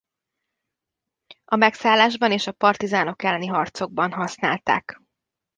A 1.45 1.55
megszállásban 1.55 2.31
és 2.31 2.47
a 2.47 2.51
partizánok 2.51 3.23
elleni 3.23 3.47
harcokban 3.47 4.11
használták. 4.13 4.99